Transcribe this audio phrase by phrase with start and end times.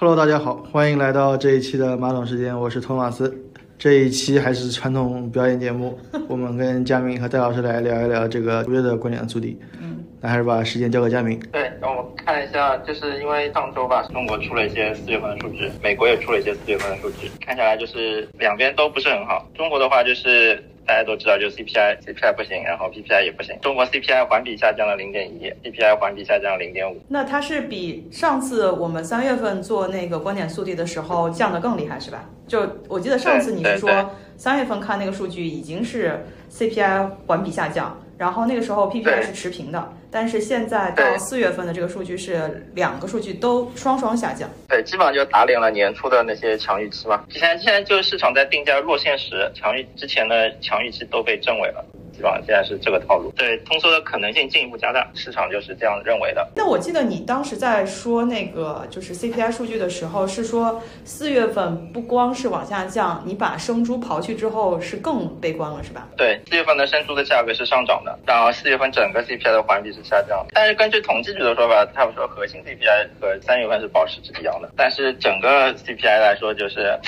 [0.00, 3.36] Hello，大家好，欢迎来到这一期的马桶时间，我是托马斯。
[3.76, 5.98] 这一期还是传统表演节目，
[6.30, 9.58] 我们跟佳明和戴老师来聊一聊这个五月的观点速递。
[9.82, 11.36] 嗯，那还是把时间交给佳明。
[11.50, 19.44] 对，让我们看一下，就是因为上周吧，中国出了一些四月份的数据，美国也出了一些四月份的数据，看下来就是两边都不是很好。
[19.56, 20.62] 中国的话就是。
[20.88, 23.54] 大家都知道，就 CPI，CPI 不行，然后 PPI 也不行。
[23.60, 26.98] 中国 CPI 环比下降了零点一，PPI 环比下降了零点五。
[27.08, 32.24] 那它是比上次我们三月份做那个观点速递的时候降得更厉害，是吧？
[32.46, 39.92] 就我记得上次你是说三月份看那个数据已经是 CPI 环比下降，然后那个时候 PPI 是持平的。
[40.10, 47.22] 但是现在到四月份的这个数据是两个数据都双双下降，对，基本上就打脸了年初的那些强预期嘛。
[47.28, 51.84] 之前现在就是市场在定价弱现实，强预之前的强预期都被证伪了。
[52.18, 56.44] 基本上现在是这个套路，对通缩的可能性进一步加大，市场就是这样认为的。
[56.56, 66.08] 那我记得你当时在说那个就是 CPI 数据的时候，是说四月份不光是往下降，你把生猪刨去之后是更悲观了，是吧？
[66.16, 70.44] 对，四月份的生猪的价格是上涨的，然后四月份整个 CPI 的环比是下降。
[70.50, 76.98] 但是根据统计局的说法，他们说核心 CPI 和三月份是保持是一样的，但是整个 CPI 来说就是。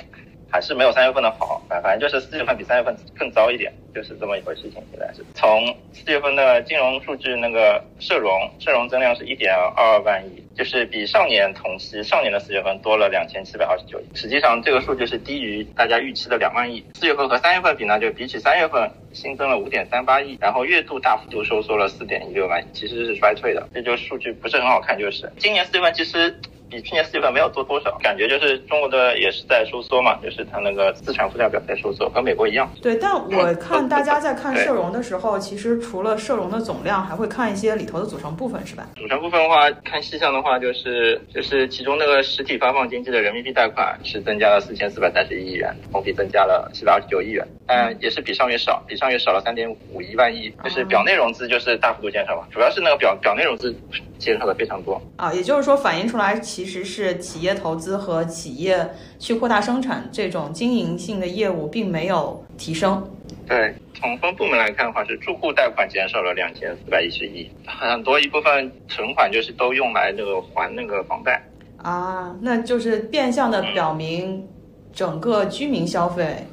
[0.51, 4.83] 还是没有三月份的好，反反正就是四月份比三月份更糟一点，就是这么一回事情。
[4.91, 14.05] 现在是从四月份的金融数据，那个社融社融增量是一点二万亿，就是比上年同期上年的四月份多了两千七百二十九亿。
[14.15, 16.85] 实际上这个数据是低于大家预期的两万亿。
[16.95, 23.69] 四月份和三月份比呢，就比起三月份新增了五点三八亿，然后月度大幅度收缩了四点一六万亿，其实是衰退的。
[23.73, 26.35] 这就数据不是很好看，就是今年四月份其实。
[26.71, 32.71] 比去年四月份没有多多少，感觉就是中国的也是在收缩嘛，就是它那个资产负债表在收缩，和美国一样。
[32.81, 38.87] 对，但我看大家在看社融的时候，其实除了社融的总量，还会看一些里头的组成部分，是吧？
[38.95, 53.75] 组成部分的话，看细项的话，就是就是其中那个实体发放经济的人民币贷款是增加了四千四百三十一亿元，同比增加了七百二十九亿元，但也是比上月少，比上月少了三点五一万亿，就是表内融资就是大幅度减少嘛，主要是那个表表内融资。
[54.21, 58.89] 减少的非常多啊，也就是说反映出来其实是企业投资和企业
[59.19, 63.03] 去扩大生产这种经营性的业务并没有提升。
[63.49, 71.43] 对，从分部门来看的话，是住户贷款减少了两千四百一十亿，很多一部分存款就是都用来那个还那个房贷
[71.79, 74.47] 啊，那就是变相的表明
[74.93, 76.47] 整个居民消费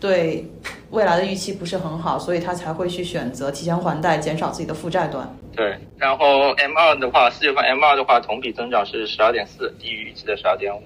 [0.00, 0.46] 对
[0.90, 5.28] 未来的预期不是很好，所以他才会去选择提前还贷，减少自己的负债端。
[5.58, 10.80] 对，然后 M 二的话，四月份 M 二的话，同比增长是十二点四，低于预期的十二点五，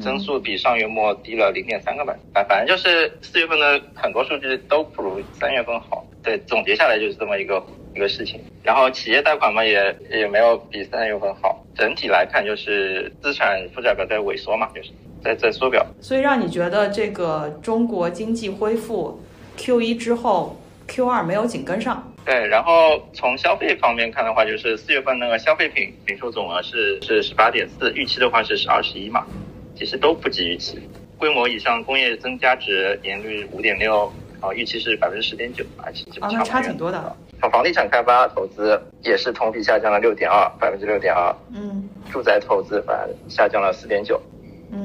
[0.00, 6.06] 增速比上月末低了零点三个百分反反正就是四月份的很多数据都不如三月份好。
[6.22, 7.60] 对，总结下来就是这么一个
[7.96, 8.40] 一个事情。
[8.62, 11.60] 然后企业贷款嘛，也也没有比三月份好。
[11.74, 14.90] 整体来看，就是资产负债表在萎缩嘛，就是
[15.20, 15.84] 在在缩表。
[16.00, 19.20] 所以让你觉得这个中国经济恢复
[19.56, 20.56] Q 一之后
[20.92, 22.06] ，Q 二没有紧跟上。
[22.24, 29.24] 对，然后从消费方面看的话，就是四月份那个消费品零售总额是是十八点四，预期的话是是二十一嘛，
[29.74, 30.78] 其实都不及预期。
[31.16, 37.16] 规模以上工业增加值年率五点六，然后预期是百分之十点九，而且基本差差挺多的。
[37.40, 41.34] 从房地产开发投资也是同比下降了六点二，百分之六点二。
[41.54, 41.88] 嗯。
[42.10, 44.20] 住宅投资反而下降了四点九，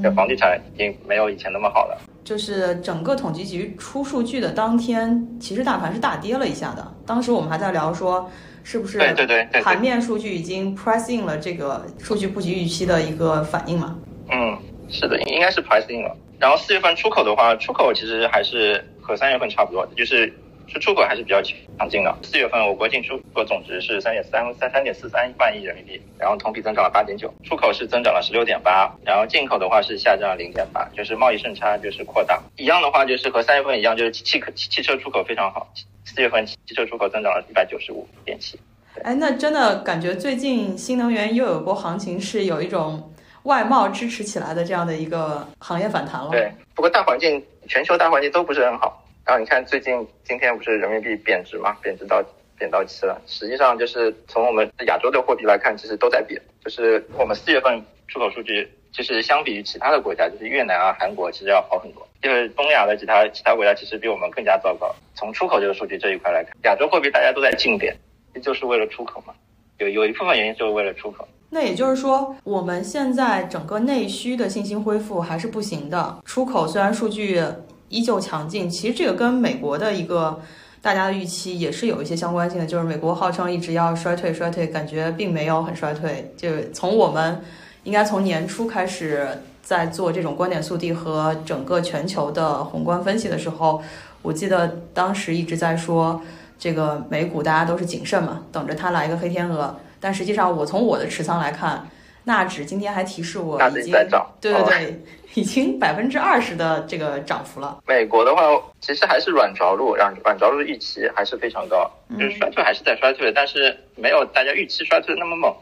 [0.02, 2.02] 这房地产已经没有以前那么好了。
[2.24, 6.92] 就是整个统计局出数据的当天，其实大盘是大跌了一下的。
[7.06, 8.30] 当时我们还在聊说，
[8.64, 13.98] 是不是对对对盘面数据已经 price in 了这个数据不及预期的一个反应嘛？
[14.30, 14.58] 嗯，
[14.90, 16.16] 是的，应该是 price in 了。
[16.38, 20.32] 然后四月份出口的话，出口其实还是和三月份差不多，就是。
[20.68, 22.16] 出出口还是比较强劲的。
[22.24, 32.42] 四月份我国进出口总值是三点三三三点四三万亿人民币，然后同比增长了八点九，出口是增长了十六点八，然后进口的话是下降了零点八，就是贸易顺差就是扩大。
[32.56, 35.68] 一样的话就是和三月份一样，就是汽汽汽车出口非常好，
[36.06, 38.60] 四月份汽车出口增长了一百九十五点七。
[39.04, 43.14] 哎，那真的感觉最近新能源又有波行情，是有一种
[43.44, 46.32] 外贸支持起来的这样的一个行业反弹了。
[46.32, 49.04] 对，不过大环境全球大环境都不是很好。
[49.28, 51.76] 然后你看，最近今天不是人民币贬值嘛？
[51.84, 52.24] 贬值到
[52.58, 53.22] 贬到期了。
[53.28, 56.42] 实际上就是从我们亚洲的货币来看，其实都在贬。
[56.64, 62.08] 就是我们四月份出口数据，其实相比于其他的国家，就是越南啊、韩国，其实要好很多。
[62.22, 64.96] 就是东亚的其他其他国家，其实比我们更加糟糕。
[65.14, 67.94] 从出口这个数据这一块来看，亚洲货币大家都在净贬，
[68.42, 69.34] 就是为了出口嘛。
[69.80, 71.28] 有有一部分原因就是为了出口。
[71.50, 76.20] 那也就是说，我们现在整个内需的信心恢复还是不行的。
[76.24, 77.42] 出口虽然数据。
[77.90, 80.42] 依旧强劲，其实这个跟美国的一个
[80.82, 87.42] 大家的预期也是有一些相关性的，就是美国号称一直要衰退，衰退感觉并没有很衰退，就从我们
[87.84, 89.28] 应该从年初开始
[89.62, 93.82] 在做这种观点速递和整个全球的宏观分析的时候，
[94.22, 96.22] 我记得当时一直在说
[96.60, 99.76] 这个美股大家都是谨慎嘛，等着它来一个黑天鹅。
[100.00, 101.88] 但实际上，我从我的持仓来看，
[102.28, 105.02] 纳指今天还提示我已经在涨，对对对，
[105.34, 107.80] 已经百分之二十的这个涨幅了。
[107.88, 108.42] 美国的话，
[108.82, 111.90] 其实还是软着陆，软软着陆预期还是非常高，
[112.20, 115.56] 就是衰退还是在衰退，但是没有大家预期衰退的那么猛。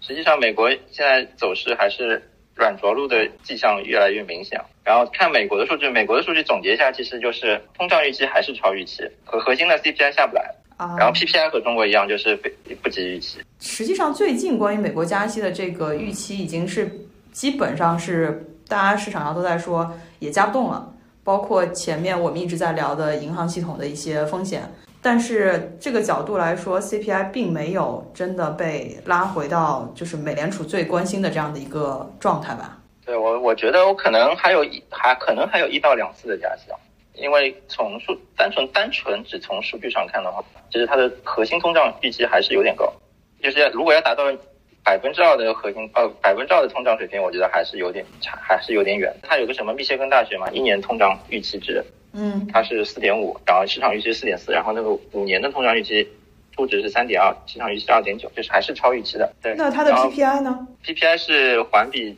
[0.00, 2.22] 实际上，美国现在走势还是
[2.54, 4.58] 软着陆的迹象越来越明显。
[4.82, 10.54] 然后看美国的数据，美国的数据总结一下，其实就是通胀预期还是超预期，和核心的 CPI 下不来。
[10.78, 12.48] 然后 PPI 和中国一样，就是不
[12.82, 13.40] 不及预期。
[13.58, 16.90] 实际上，最近关于美国加息的这个预期，已经是
[17.32, 20.94] 基本上是大家市场上都在说也加不动了。
[21.24, 24.62] 包括前面我们一直在聊的银行系统的一些风险，
[25.02, 32.78] 但是这个角度来说，CPI 并没有真的被拉回到就是美联储最关心的这样的一个状态吧？
[33.04, 36.78] 对我，我觉得我可能还有一还可能还有一到两次的加息啊。
[37.20, 42.92] 因为从数单纯单纯只从数据上看的话，其实它的核心通胀预期还是有点高，
[43.42, 44.24] 就是如果要达到
[44.84, 49.14] 百分之二的核心呃百分之二的通胀水平，我觉得还是有点差，还是有点远。
[49.22, 56.08] 它有个什么密歇根大学嘛，一年通胀预期值，嗯，它是四点五，然后市场预期四点四，然后那个五年的通胀预期
[56.56, 59.30] 估值是三点二，市场预期是二点九，就是还是超预期的。
[59.42, 62.16] 对，那它的 PPI 呢？PPI 是环比，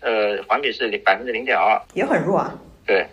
[0.00, 2.54] 呃，环比是零百分之零点二，也很弱啊。
[2.86, 3.06] 对。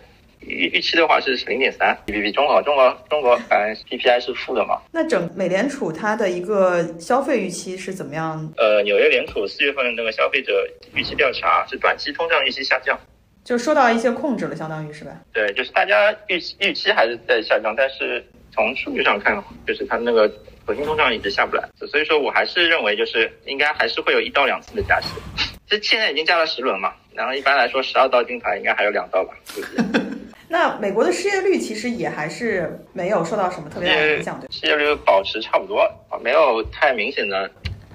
[0.46, 4.80] 预预期的话是零点三，比比中国，中国中国反正 PPI 是负的嘛。
[4.92, 8.52] 那整美联储它的一个消费预期是怎么样？
[8.56, 12.98] 呃，纽约联储四月份那个消费者预期调查是短期通胀预期下降，
[13.44, 15.12] 就受到一些控制了，相当于是吧？
[15.32, 20.30] 对，就是大家预期预期还是在下降，但是从数据上看，就是它那个
[20.66, 25.08] 核心通胀一直下不来，所以说我还是认为就是应该还是会有一到两次的加息。
[25.66, 29.32] 这现在已经加了十轮嘛，然后一般来说十二道金牌应该还有两道吧。
[30.52, 37.50] 那美国的失业率其实也还是没有受到什么特别大的影响，对失业率保持差不多啊，没有太明显的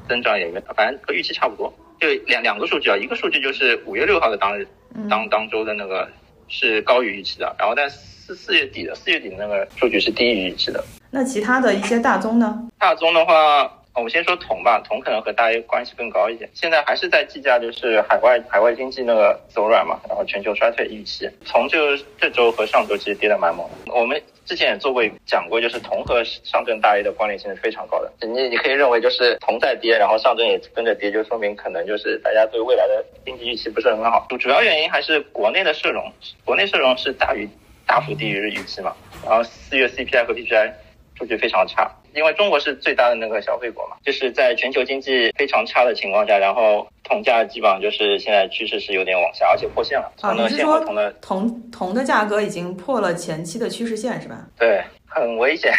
[0.09, 1.71] 增长，也没反正和预期差不多。
[1.99, 4.67] 就两两个数据啊，一个数据就是五月六号的当日
[5.07, 6.09] 当当周的那个
[6.47, 10.83] 是高于预期的，然后但四四月底的四月底的那个数据是低于预期的。
[11.11, 12.67] 那其他的一些大宗呢？
[12.79, 13.71] 大宗的话。
[13.97, 16.47] 我们先说铜吧，铜可能和大 A 关系更高一点。
[16.53, 21.27] 现在还是在计价，就是海外海外经济那个走软嘛，然后全球衰退预期。
[21.43, 23.91] 铜就是这周和上周其实跌的蛮猛的。
[23.91, 28.13] 我们之前也做过讲过，就是铜和上证大 A 的关联性是非常高的。
[28.21, 34.27] 你你可以认为就是铜在跌，然后上证也跟着跌，就说明可能就是大家对未来的经济预期不是很好。
[34.29, 36.13] 主主要原因还是国内的社融，
[36.45, 37.49] 国内社融是大于
[37.87, 38.95] 大幅低于预期嘛。
[39.25, 40.71] 然后四月 CPI 和 PPI
[41.17, 41.89] 数据非常差。
[42.13, 50.11] 因为中国是最大的那个消费国嘛，就是在全球经济非常差的情况下，然后铜价基本上就是现在趋势是有点往下，而且破线了。
[50.21, 50.79] 啊，你是说
[51.21, 54.47] 铜铜的价格已经破了前期的趋势线是吧？
[54.57, 55.71] 对，很危险。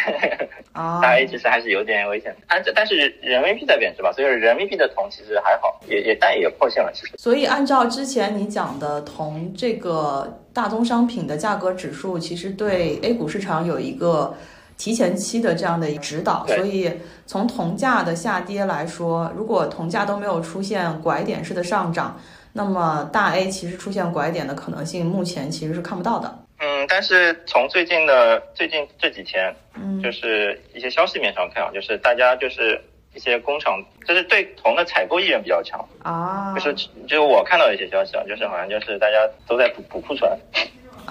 [0.73, 2.33] 啊， 大 A 其实还是有点危险。
[2.47, 7.15] 按但是人民币在贬值吧，所以人民币的铜其实还好，也也但也破线了其实。
[7.19, 14.33] 所以按照之前你讲的铜这个大宗商品的价格指数，其实对 A 股市场有一个。
[14.79, 16.91] 提前期的这样的指导，所以
[17.27, 22.19] 从铜价的下跌来说，如果铜价都没有出现拐点式的上涨，
[22.53, 26.39] 那么大 A 其实出现拐点的可能性，目前其实是看不到的。
[26.61, 32.81] 嗯，但是从最近的最近这几天，嗯，就是一些消息面上看啊，就是大家就是
[33.15, 40.31] 一些工厂，就是对铜的采购意愿比较强啊，就是就是我看到一些消息啊，就是好像就是大家都在补补库存，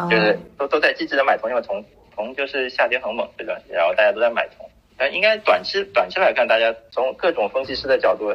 [0.10, 1.84] 就是都都在积极的买铜，因为铜。
[2.18, 4.68] 铜就是下跌很猛这段时间，然后大家都在买铜。
[4.98, 8.34] 但应该短期短期来看，大家从各种分析师的角度，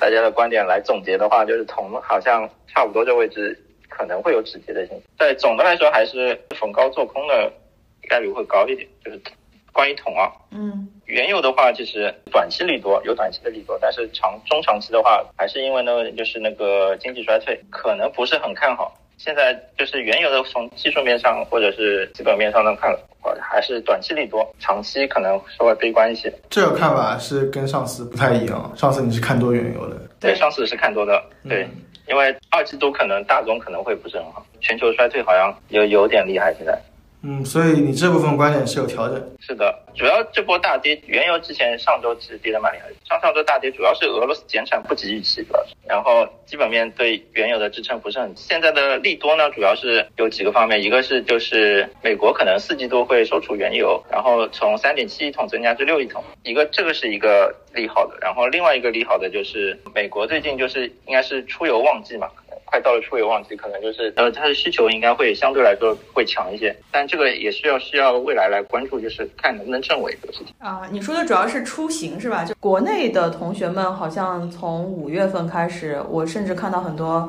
[0.00, 5.06] 大家的观点来总结的话，就是铜好像差不多这位置可能会有止跌的现象。
[5.18, 7.52] 对，总的来说还是逢高做空的
[8.08, 8.88] 概率会高一点。
[9.04, 9.20] 就是
[9.72, 18.96] 关于铜啊，嗯，原油的话，其实短期利多有短期的利多，但是长中长期的话，还是因为那个就是那个经济衰退，可能不是很看好。
[19.22, 22.90] 现在就是原油的从技术面上或者是基本面上能看。
[23.38, 26.32] 还是短期利多，长期可能稍微悲观一些。
[26.48, 31.68] 这个看法是跟上次不太一样，上次你是看多原油的，对，上次是看多的，对，
[32.08, 36.80] 因为二季度可能大宗可能会不是很好，全球衰退好像有有点厉害现在。
[37.22, 39.36] 嗯，所以你这部分观点是有调整。
[39.40, 48.32] 是的，主要这波大跌，原油之前上周其实跌的蛮厉害，上上周大跌主要是俄罗斯减产不及预期，主要是，然后基本面对原油的支撑不是很。
[48.36, 62.28] 现在的利多呢，主要是有几个方面，一个是就是美国可能四季度会收储原油，然后从三点七亿桶增加至六亿桶，一个这个是一个利好的，然后另外一个利好的就是美国最近就是应该是出油旺季嘛。
[62.70, 70.82] 快到了出游旺季，可能就是呃，它的需求应该会相对来说会强一些，但这个也需要需要未来来关注，就是看能不能证伪这个事情啊。
[70.92, 72.44] 你说的主要是出行是吧？
[72.44, 77.28] 就国内的同学们好像从五月份开始，我甚至看到很多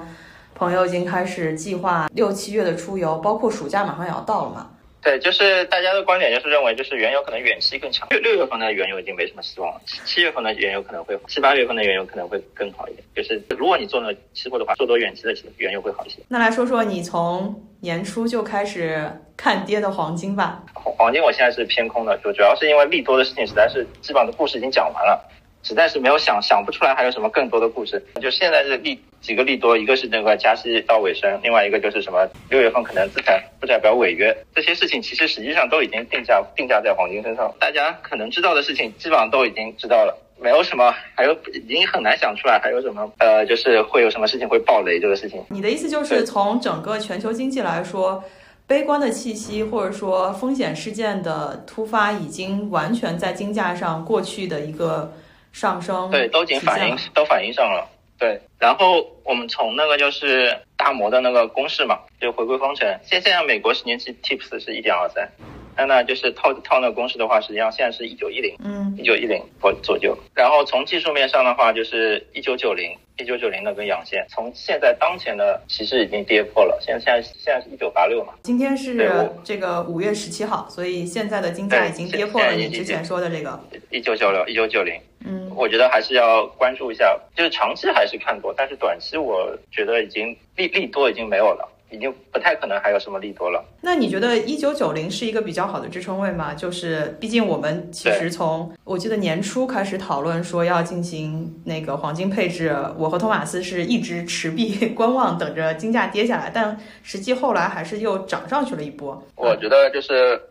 [0.54, 4.70] 朋友已经开始计划六七月的出游，包括暑假马上也要到了嘛。
[5.02, 8.08] 对，就是大家的观点就是认为，就是原油可能远期更强。
[8.12, 13.04] 六六月份的原油已经没什么希望了，七七月份的原油可能会，七八月份的原油可能会更好一点。
[13.16, 16.20] 就是如果你做那期货的话，做多远期的原油会好一些。
[16.28, 20.64] 那来说说你从年初就开始看跌的黄金吧。
[20.76, 25.28] 黄金我现在是偏空的，就主要是因为利多的事情实在是基本上的故事已经讲完了。
[25.64, 28.04] 实在是没有想想不出来还有什么更多的故事。
[28.22, 37.54] 就现在是利几个利多，一个是那个加息到尾声，另外一个就是什么六月份可能资产负债表违约这些事情，其实实际上都已经定价定价在黄金身上。
[37.60, 45.44] 大家可能知道的事情基本上都已经知道了，没有什么还有已经很难想出来还有什么呃，就是会有什么事情会爆雷这个事情。
[45.50, 48.24] 你的意思就是从整个全球经济来说，
[48.66, 55.14] 悲观的气息或者说风险事件的突发已经完全在金价上过去的一个。
[55.52, 57.88] 上升对，都已经反映都反映上了。
[58.18, 62.88] 对，然后我们从那个就是大摩的那个公式嘛，就回归方程。
[63.04, 65.28] 现现在美国十年期 TIPS 是一点二三。
[65.76, 70.16] 那那，就是套套那个公式的话，实际上现在是一九一零，嗯，一九一零左左右。
[70.36, 76.78] 然后从技术面上的话，就是一九九零，一九九零那根阳线，从现在当前的其实已经跌破了。
[76.82, 78.34] 现在现在现在是一九八六嘛？
[78.44, 78.96] 今天是
[79.44, 85.02] 这个五月十七号，所以现在的金价已经跌破了你之前说的这个一九九六，一九九零。
[85.26, 91.68] 嗯，我觉得还是要关注一下，就是长期还是看多，但是短期我觉得已经利利多已经没有了。
[91.94, 93.62] 已经不太可能还有什么利多了。
[93.82, 96.54] 那你觉得一九九零是一个比较好的支撑位吗？
[96.54, 109.22] 就是毕竟我们其实从我记得年初开始讨论说要进行那个黄金配置，我和托马斯是一直持币观望，等着金价跌下来，但实际后来还是又涨上去了一波。
[109.36, 110.42] 我觉得就是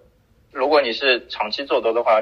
[0.52, 2.20] 如果你是长期做多的话，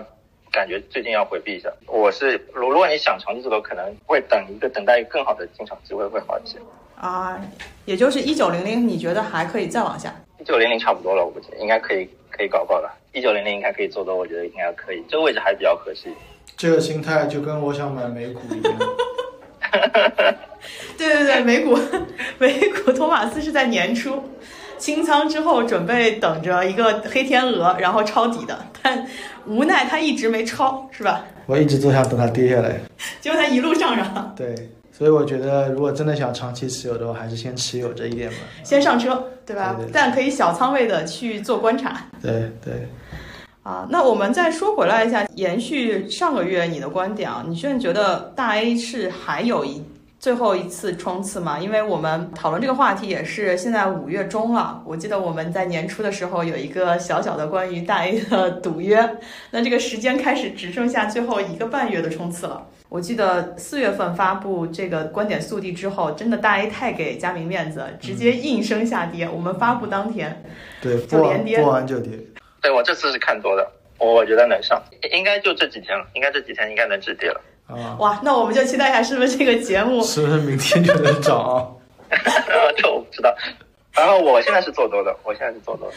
[0.51, 1.71] 感觉最近要回避一下。
[1.87, 6.59] 我是如如果你想长期做多，可能会等一个等待更好的进场机会会好一些。
[6.97, 7.41] 啊，
[7.85, 10.15] 也就是一九零零，你觉得还可以再往下？
[10.41, 12.93] 一九零零差不多了，我估计应该可以，可以搞搞了。
[13.13, 16.09] 一九零零应该可以做多，我觉得应该可以，这个位置还比较合适。
[16.57, 18.75] 这个心态就跟我想买美股一样。
[20.97, 21.79] 对对对，美股，
[22.39, 24.23] 美股，托马斯是在年初
[24.79, 29.07] 清仓之后，准备等着一个黑天鹅，然后抄底的，但
[29.47, 31.25] 无奈他一直没抄，是吧？
[31.47, 32.81] 我一直都想等它跌下来，
[33.21, 34.35] 结果它一路上涨。
[34.37, 34.55] 对。
[34.91, 38.37] 所以我觉得，如果真的想长期持有的话，还是先持有这一点吧。
[38.65, 39.77] 先上车，对吧？
[39.93, 42.09] 但可以小仓位的去做观察。
[42.21, 42.89] 对对。
[43.63, 49.81] 啊，那我们再说回来一下，延续上个月你的观点啊，你现在觉得大 A 是还有一
[50.21, 51.61] 最后一次冲刺嘛？
[51.61, 59.17] 因为我们讨论这个话题也是现在五月中了，我记得我们在年初的时候有一个小小的关于大 A 的赌约，
[59.53, 62.67] 那这个时间开始只剩下最后一个半月的冲刺了。
[62.91, 69.29] 我记得四月份发布这个观点速递之后，真的大 A 太给佳明面子，直接应声下跌。
[69.29, 70.43] 我们发布当天，
[70.81, 72.19] 对，就连跌，播完就跌。
[72.61, 74.83] 对我这次是看多的，我觉得能上，
[75.13, 77.41] 应该就这几天了，应该这几天应该能止跌了。
[77.69, 81.67] 啊，哇，那我们就期待一下，是不是这个节目，是不是明天就能涨啊？
[82.77, 83.35] 这我不知道。
[83.93, 85.95] 然后我现在是做多的，我现在是做多的。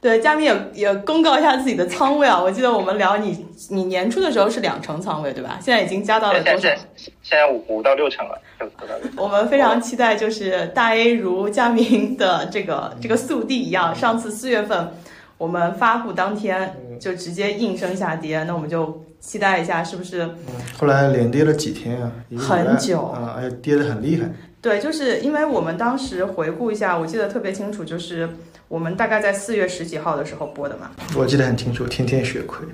[0.00, 2.38] 对，嘉明也也公告一下自己的仓位啊！
[2.38, 5.58] 我记得我们聊你，你年初的时候是两成仓位，对吧？
[5.62, 6.68] 现在已经加到了多少？
[6.98, 8.38] 现在五五到六成了。
[9.16, 14.92] 我们非常期待，就是大 A 如嘉明的这个这个速递一样，上次四月份
[15.38, 20.28] 我们发布当天就直接应声下跌，那我们就期待一下，是不是？
[20.78, 22.12] 后来连跌了几天啊？
[22.36, 24.28] 很久啊，而且跌得很厉害。
[24.60, 28.28] 对，就是因为我们当时回顾一下，我记得特别清楚，就是。
[28.66, 32.66] 我们大概在四月十几号的时候播的嘛，我记得很清楚，天天血亏，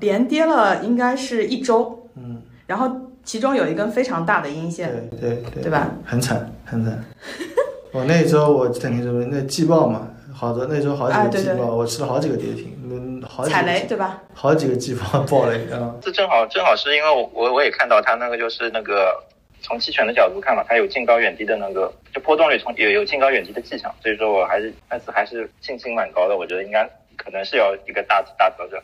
[0.00, 2.90] 连跌了应该是一周，嗯，然后
[3.22, 5.92] 其中有一根非常大的阴线，对对对，对吧？
[6.04, 7.04] 很惨很惨，
[7.92, 14.22] 我那周我记得挺清楚，那季报嘛，好的那周好几个季报，我吃了好几个跌停，嗯，好踩雷对吧？
[14.34, 15.94] 好几个季报爆雷啊！
[16.02, 19.22] 这正好正好是因为我我我也看到他那个就是那个。
[19.62, 28.78] 从期权的角度看嘛，它有近高远低的那个，就波动率从有有近高远低的迹象，所以说我还是那次还是信心蛮高的，我觉得应该可能是有一个大大调整。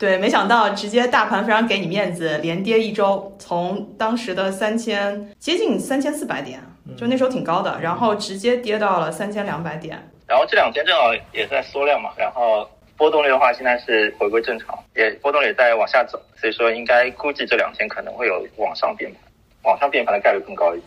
[0.00, 6.58] 对，没想到直接大盘非常给你面子，连跌一周，从当时的三千接近三千四百点，
[6.96, 9.98] 就那时候挺高的，然后直接跌到了三千两百点。
[10.26, 12.66] 然后这两天正好也在缩量嘛，然后
[12.96, 19.20] 波动率的话现在是回归正常，也波动率在往下走，所以说应该估计这两天可能会有往上变盘，
[19.64, 20.84] 往上变盘的概率更高一点。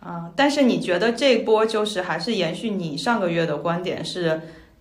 [0.00, 4.38] 啊，但是你觉得这波就是还是延续你上个月的观点是？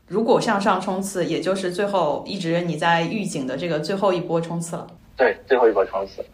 [0.10, 4.88] 如果向上冲刺，也就是最后一直你在预警的这个最后一波冲刺了。
[5.16, 6.26] 对，最后一波冲刺，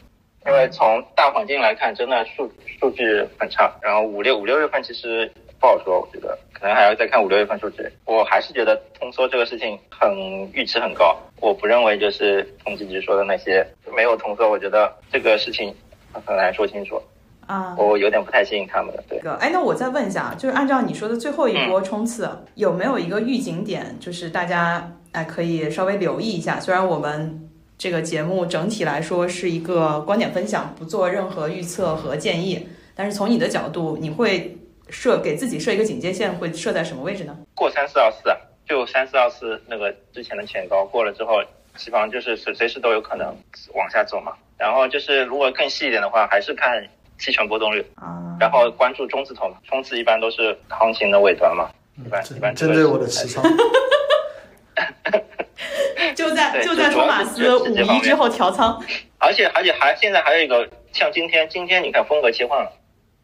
[0.48, 3.04] 因为从大环境来看，真的数数据
[3.38, 3.70] 很差。
[3.82, 5.30] 然后五六五六月份其实
[5.60, 7.84] 不好说，我觉得可能还要再看五六月份数据。
[8.06, 10.10] 我还是觉得通缩这个事情很
[10.54, 15.76] 预期很高，我不认为就是统计局说的那些没有通缩，我觉得这个事情
[16.14, 17.02] 很难说清楚。
[17.48, 18.94] 啊，我有点不太信任他们。
[19.08, 26.60] 对，哎，那我再问一下，就是按照你说的最后一波冲刺，有没有一个预警点，就是大家哎可以稍微留意一下？
[26.60, 34.58] 虽然我们这个节目整体来说是一个观点分享，不做任何预测和建议，但是从你的角度，你会
[34.90, 37.38] 设给自己设一个警戒线，会设在什么位置呢？
[37.54, 38.24] 过三四二四，
[38.68, 41.44] 就三四二四那个之前的前高过了之后，
[41.76, 43.28] 基本上就是随随时都有可能
[43.76, 44.32] 往下走嘛。
[44.58, 46.84] 然后就是如果更细一点的话，还是看。
[47.18, 51.70] 期权波动率啊，然后关注中字头嘛，冲刺一般都是行情的尾端嘛，
[52.06, 53.44] 一般一般针对我的持仓，
[56.16, 58.82] 就在就在托马斯五一之后调仓，
[59.18, 62.72] 而且而且还现在还有一个像今天今天你看风格切换了，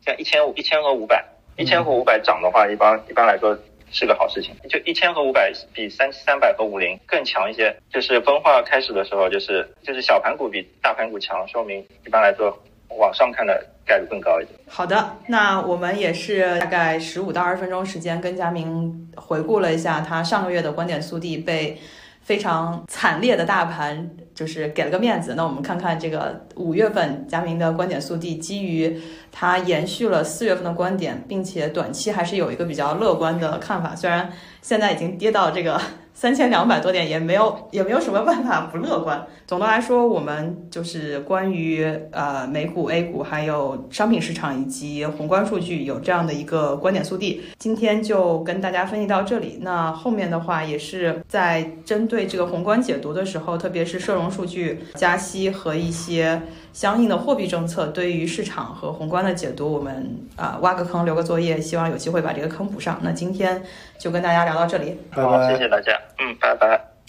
[0.06, 1.24] 像一千五一千和五百，
[1.58, 3.58] 一千和五百涨的话，一般一般来说
[3.92, 12.58] 是个好事情，就一千和五百比三三百和五零更强一些，就是分化开始的时候就是就是小盘股比大盘股强，说明一般来说
[13.02, 13.62] 往上看的。
[13.84, 14.58] 概率更高一点。
[14.70, 21.78] 好的，那我们也是大概十五到二十分钟时间，跟佳明回顾了一下他上个月的观点速递被
[22.22, 25.34] 非常惨烈的大盘就是给了个面子。
[25.36, 34.32] 那我们看看这个五月份佳明的观点速递，基于他延续了四月份的观点，并且短期还是有一个比较乐观的看法，虽然
[34.62, 35.82] 现在已经跌到这个。
[36.22, 39.26] 三千两百多点也没有也没有什么办法不乐观。
[39.48, 47.42] 总的来说，我们就是关于呃美股、A 股还有商品市场以及宏观数据有这样的一个观点速递。
[47.58, 49.58] 今天就跟大家分析到这里。
[49.62, 56.40] 那后面的话也是在针对这个宏观解读的时候，特别是社融数据、加息和一些
[56.72, 63.00] 相应的货币政策对于市场和宏观的解读，我们啊挖个坑留个作业，希望有机会把这个坑补上。
[63.02, 63.64] 那今天
[63.98, 66.00] 就跟大家聊到这里，好，谢谢大家。
[66.18, 66.91] 嗯，拜拜。